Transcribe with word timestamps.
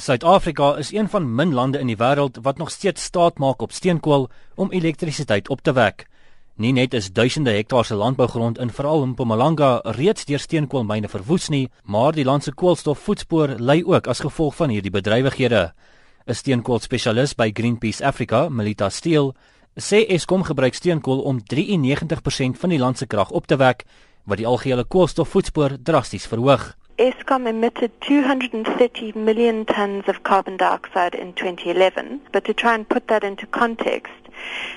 Suid-Afrika 0.00 0.76
is 0.76 0.92
een 0.92 1.08
van 1.08 1.34
min 1.34 1.52
lande 1.54 1.78
in 1.78 1.86
die 1.86 1.96
wêreld 2.00 2.38
wat 2.42 2.58
nog 2.58 2.70
steeds 2.70 3.02
staat 3.02 3.38
maak 3.38 3.60
op 3.62 3.72
steenkool 3.72 4.30
om 4.54 4.70
elektrisiteit 4.72 5.48
op 5.48 5.60
te 5.60 5.72
wek. 5.72 6.06
Nie 6.56 6.72
net 6.72 6.94
is 6.94 7.10
duisende 7.12 7.52
hektare 7.52 7.84
se 7.84 7.94
landbougrond 7.94 8.58
in 8.58 8.72
veral 8.72 9.06
Mpumalanga 9.06 9.80
reeds 9.84 10.24
deur 10.24 10.40
steenkoolmyne 10.40 11.08
verwoes 11.08 11.48
nie, 11.48 11.68
maar 11.84 12.16
die 12.16 12.24
land 12.24 12.44
se 12.44 12.52
koolstofvoetspoor 12.52 13.58
lê 13.60 13.82
ook 13.84 14.08
as 14.08 14.24
gevolg 14.24 14.56
van 14.56 14.72
hierdie 14.72 14.90
bedrywighede. 14.90 15.72
'n 16.26 16.34
Steenkoolspesialis 16.34 17.34
by 17.34 17.50
Greenpeace 17.52 18.04
Africa, 18.04 18.48
Melita 18.48 18.88
Steele, 18.88 19.34
sê 19.76 20.06
Eskom 20.08 20.42
gebruik 20.42 20.74
steenkool 20.74 21.20
om 21.20 21.42
93% 21.44 22.58
van 22.58 22.70
die 22.70 22.78
land 22.78 22.98
se 22.98 23.06
krag 23.06 23.30
op 23.30 23.46
te 23.46 23.56
wek, 23.56 23.84
wat 24.24 24.38
die 24.38 24.46
algehele 24.46 24.84
koolstofvoetspoor 24.84 25.76
drasties 25.82 26.26
verhoog. 26.26 26.79
ESCOM 27.00 27.46
emitted 27.46 27.98
230 28.02 29.12
million 29.12 29.64
tons 29.64 30.04
of 30.06 30.22
carbon 30.22 30.58
dioxide 30.58 31.14
in 31.14 31.32
2011. 31.32 32.20
But 32.30 32.44
to 32.44 32.52
try 32.52 32.74
and 32.74 32.86
put 32.86 33.08
that 33.08 33.24
into 33.24 33.46
context, 33.46 34.12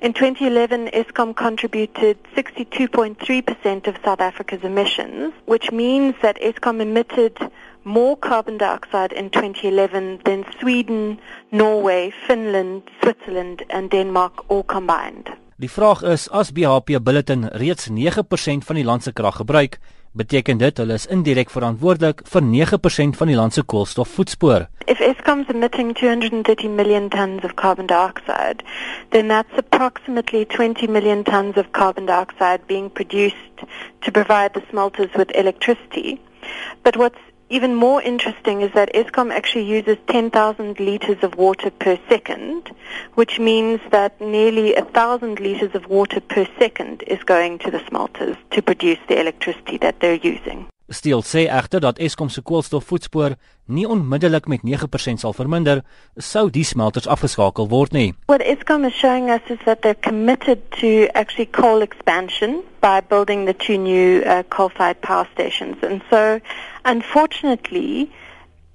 in 0.00 0.14
2011, 0.14 0.88
ESCOM 0.88 1.36
contributed 1.36 2.20
62.3% 2.34 3.86
of 3.86 3.96
South 4.04 4.20
Africa's 4.20 4.64
emissions, 4.64 5.32
which 5.46 5.70
means 5.70 6.16
that 6.20 6.40
ESCOM 6.40 6.80
emitted 6.80 7.38
more 7.84 8.16
carbon 8.16 8.58
dioxide 8.58 9.12
in 9.12 9.30
2011 9.30 10.22
than 10.24 10.44
Sweden, 10.58 11.20
Norway, 11.52 12.12
Finland, 12.26 12.82
Switzerland, 13.00 13.62
and 13.70 13.92
Denmark 13.92 14.50
all 14.50 14.64
combined. 14.64 15.30
Die 15.58 15.70
vraag 15.70 16.04
is 16.06 16.28
as 16.30 16.52
BHP 16.54 17.00
Billiton 17.02 17.48
reeds 17.50 17.88
9% 17.90 18.66
van 18.66 18.76
die 18.78 18.84
land 18.84 19.02
se 19.02 19.12
krag 19.12 19.40
gebruik, 19.40 19.80
beteken 20.14 20.60
dit 20.60 20.78
hulle 20.78 20.94
is 20.94 21.06
indirek 21.10 21.50
verantwoordelik 21.50 22.22
vir 22.30 22.44
9% 22.50 23.18
van 23.18 23.32
die 23.32 23.34
land 23.34 23.56
se 23.56 23.64
koolstofvoetspoor. 23.72 24.68
If 24.86 25.02
Eskom's 25.02 25.50
emitting 25.50 25.90
230 25.98 26.70
million 26.78 27.08
tons 27.10 27.42
of 27.42 27.56
carbon 27.58 27.90
dioxide, 27.90 28.62
then 29.10 29.26
that's 29.34 29.58
approximately 29.58 30.44
20 30.46 30.86
million 30.86 31.24
tons 31.24 31.58
of 31.58 31.72
carbon 31.72 32.06
dioxide 32.06 32.62
being 32.68 32.86
produced 32.92 33.66
to 34.06 34.14
provide 34.14 34.54
the 34.54 34.62
smelters 34.70 35.10
with 35.16 35.34
electricity. 35.34 36.20
But 36.84 36.96
what's 36.96 37.18
even 37.50 37.74
more 37.74 38.02
interesting 38.02 38.60
is 38.60 38.72
that 38.72 38.92
ESCOM 38.94 39.32
actually 39.32 39.64
uses 39.64 39.96
10,000 40.08 40.78
liters 40.78 41.22
of 41.22 41.36
water 41.36 41.70
per 41.70 41.98
second, 42.08 42.70
which 43.14 43.38
means 43.38 43.80
that 43.90 44.20
nearly 44.20 44.74
1,000 44.74 45.40
liters 45.40 45.74
of 45.74 45.86
water 45.86 46.20
per 46.20 46.46
second 46.58 47.02
is 47.06 47.22
going 47.24 47.58
to 47.60 47.70
the 47.70 47.84
smelters 47.88 48.36
to 48.50 48.60
produce 48.60 48.98
the 49.08 49.18
electricity 49.18 49.78
that 49.78 50.00
they're 50.00 50.14
using. 50.14 50.66
Steel 50.88 51.20
sê 51.22 51.44
egter 51.52 51.82
dat 51.84 51.98
Eskom 52.00 52.30
se 52.32 52.40
koolstofvoetspoor 52.40 53.34
nie 53.66 53.84
onmiddellik 53.88 54.46
met 54.48 54.62
9% 54.64 55.20
sal 55.20 55.34
verminder 55.36 55.82
sou 56.16 56.46
die 56.50 56.64
smelters 56.64 57.06
afgeskakel 57.06 57.68
word 57.68 57.92
nie. 57.92 58.14
What 58.32 58.40
Eskom 58.40 58.86
is 58.88 58.96
showing 58.96 59.28
us 59.30 59.44
is 59.52 59.60
that 59.66 59.82
they're 59.82 60.08
committed 60.08 60.64
to 60.80 61.08
actually 61.12 61.46
coal 61.46 61.84
expansion 61.84 62.62
by 62.80 63.00
building 63.00 63.44
the 63.44 63.52
two 63.52 63.76
new 63.76 64.22
uh, 64.22 64.42
coal-fired 64.48 65.00
power 65.02 65.28
stations. 65.34 65.76
And 65.82 66.00
so 66.08 66.40
unfortunately 66.84 68.10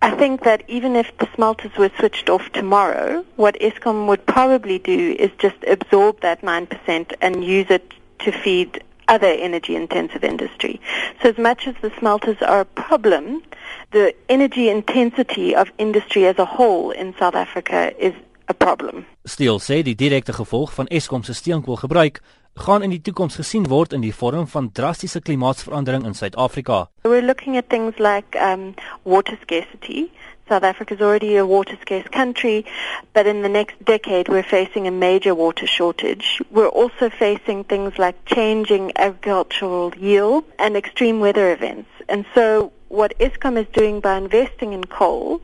I 0.03 0.11
think 0.11 0.43
that 0.43 0.63
even 0.67 0.95
if 0.95 1.17
the 1.17 1.29
smelters 1.33 1.71
were 1.77 1.89
switched 1.97 2.29
off 2.29 2.51
tomorrow, 2.51 3.25
what 3.37 3.57
Eskom 3.59 4.05
would 4.05 4.25
probably 4.27 4.77
do 4.77 5.15
is 5.17 5.31
just 5.39 5.55
absorb 5.65 6.19
that 6.21 6.41
9% 6.41 7.13
and 7.21 7.43
use 7.43 7.67
it 7.69 7.93
to 8.19 8.31
feed 8.31 8.83
other 9.07 9.33
energy 9.39 9.75
intensive 9.75 10.23
industry. 10.23 10.79
So 11.21 11.29
as 11.29 11.37
much 11.37 11.67
as 11.67 11.75
the 11.81 11.91
smelters 11.99 12.41
are 12.41 12.61
a 12.61 12.65
problem, 12.65 13.43
the 13.91 14.13
energy 14.29 14.69
intensity 14.69 15.55
of 15.55 15.71
industry 15.77 16.25
as 16.27 16.37
a 16.37 16.45
whole 16.45 16.91
in 16.91 17.13
South 17.19 17.35
Africa 17.35 17.93
is 17.97 18.13
a 18.47 18.53
problem. 18.53 19.05
Steel 19.23 19.59
sê 19.59 19.81
die 19.83 19.95
direkte 19.95 20.33
gevolg 20.33 20.73
van 20.73 20.87
Eskom 20.87 21.23
se 21.23 21.33
steenkoolgebruik 21.33 22.21
gaan 22.53 22.83
in 22.83 22.91
die 22.93 23.01
toekoms 23.01 23.35
gesien 23.39 23.65
word 23.67 23.93
in 23.93 24.03
die 24.03 24.13
vorm 24.13 24.47
van 24.47 24.69
drastiese 24.71 25.21
klimaatsverandering 25.21 26.05
in 26.05 26.13
Suid-Afrika. 26.13 26.89
We're 27.01 27.25
looking 27.25 27.57
at 27.57 27.69
things 27.69 27.97
like 27.97 28.37
um 28.37 28.73
water 29.03 29.37
scarcity. 29.41 30.11
South 30.49 30.63
Africa 30.63 30.93
is 30.95 31.01
already 31.01 31.37
a 31.37 31.45
water 31.45 31.77
scarce 31.81 32.07
country, 32.09 32.65
but 33.13 33.25
in 33.25 33.41
the 33.43 33.49
next 33.49 33.83
decade 33.83 34.27
we're 34.27 34.43
facing 34.43 34.87
a 34.87 34.91
major 34.91 35.33
water 35.33 35.65
shortage. 35.65 36.41
We're 36.51 36.67
also 36.67 37.09
facing 37.09 37.63
things 37.63 37.97
like 37.97 38.25
changing 38.25 38.91
agricultural 38.97 39.93
yield 39.95 40.43
and 40.59 40.75
extreme 40.75 41.21
weather 41.21 41.51
events. 41.53 41.89
And 42.09 42.25
so 42.35 42.73
what 42.89 43.17
ISCOM 43.19 43.57
is 43.57 43.67
doing 43.73 44.01
by 44.01 44.17
investing 44.17 44.73
in 44.73 44.83
coal 44.83 45.41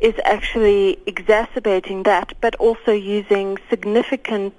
is 0.00 0.14
actually 0.24 0.98
exacerbating 1.06 2.02
that, 2.04 2.34
but 2.40 2.54
also 2.56 2.92
using 2.92 3.58
significant 3.70 4.54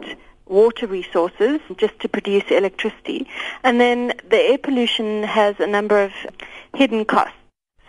water 0.47 0.87
resources 0.87 1.61
just 1.77 1.97
to 1.99 2.09
produce 2.09 2.43
electricity. 2.49 3.27
And 3.63 3.79
then 3.79 4.13
the 4.29 4.37
air 4.37 4.57
pollution 4.57 5.23
has 5.23 5.59
a 5.59 5.67
number 5.67 6.03
of 6.03 6.11
hidden 6.73 7.05
costs. 7.05 7.42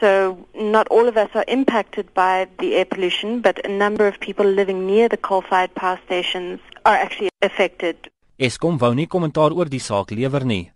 So 0.05 0.37
not 0.53 0.87
all 0.89 1.09
of 1.09 1.17
us 1.17 1.31
are 1.35 1.47
impacted 1.49 2.13
by 2.13 2.47
the 2.59 2.75
air 2.77 2.85
pollution, 2.85 3.41
but 3.41 3.65
a 3.65 3.69
number 3.69 4.07
of 4.07 4.21
people 4.21 4.45
living 4.45 4.87
near 4.87 5.09
the 5.09 5.17
coal-fired 5.17 5.75
power 5.75 5.99
stations 6.05 6.61
are 6.85 6.97
actually 7.05 7.31
affected. 7.41 7.97
Eskom 8.37 8.77
wou 8.83 8.93
nie 8.93 9.07
kommentaar 9.09 9.55
oor 9.57 9.71
die 9.73 9.81
saak 9.81 10.13
lewer 10.13 10.45
nie. 10.45 10.67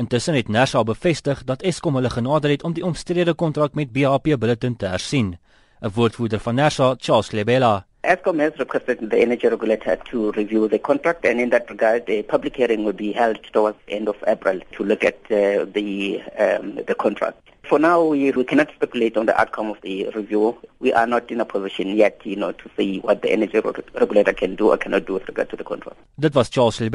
Intussen 0.00 0.38
het 0.38 0.48
Nersa 0.48 0.80
bevestig 0.88 1.42
dat 1.44 1.66
Eskom 1.68 2.00
hulle 2.00 2.08
genader 2.08 2.54
het 2.54 2.64
om 2.64 2.72
die 2.72 2.86
omstrede 2.90 3.34
kontrak 3.34 3.76
met 3.76 3.92
BHP 3.92 4.38
Billiton 4.40 4.76
te 4.80 4.88
hersien. 4.88 5.36
'n 5.82 5.92
Woordvoerder 5.94 6.40
van 6.40 6.54
Nersa, 6.54 6.94
Charles 6.96 7.30
Lebela, 7.36 7.84
Eskom 8.04 8.38
has 8.38 8.56
requested 8.60 9.10
the 9.10 9.18
energy 9.18 9.48
regulator 9.48 9.96
to 10.10 10.30
review 10.32 10.68
the 10.68 10.78
contract, 10.78 11.24
and 11.24 11.40
in 11.40 11.50
that 11.50 11.68
regard, 11.68 12.08
a 12.08 12.22
public 12.22 12.54
hearing 12.54 12.84
will 12.84 12.92
be 12.92 13.10
held 13.10 13.42
towards 13.52 13.76
the 13.86 13.94
end 13.94 14.08
of 14.08 14.14
April 14.28 14.60
to 14.72 14.84
look 14.84 15.02
at 15.02 15.16
uh, 15.32 15.64
the 15.64 16.22
um, 16.38 16.76
the 16.86 16.94
contract. 16.94 17.40
For 17.64 17.78
now, 17.80 18.04
we, 18.04 18.30
we 18.30 18.44
cannot 18.44 18.70
speculate 18.72 19.16
on 19.16 19.26
the 19.26 19.38
outcome 19.38 19.68
of 19.68 19.80
the 19.82 20.08
review. 20.14 20.56
We 20.78 20.92
are 20.92 21.08
not 21.08 21.28
in 21.30 21.40
a 21.40 21.44
position 21.44 21.88
yet, 21.88 22.20
you 22.24 22.36
know, 22.36 22.52
to 22.52 22.70
see 22.76 23.00
what 23.00 23.20
the 23.22 23.30
energy 23.32 23.58
regulator 23.58 24.32
can 24.32 24.54
do 24.54 24.70
or 24.70 24.76
cannot 24.76 25.04
do 25.04 25.14
with 25.14 25.26
regard 25.26 25.50
to 25.50 25.56
the 25.56 25.64
contract. 25.64 25.98
Dit 26.18 26.34
was 26.34 26.48
Charles 26.50 26.80
'n 26.80 26.90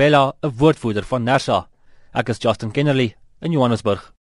woordvoerder 0.59 1.03
van 1.03 1.23
Nersa. 1.23 1.67
Is 2.27 2.39
Justin 2.39 2.71
Kennerly 2.71 3.13
in 3.41 3.51
Johannesburg. 3.51 4.13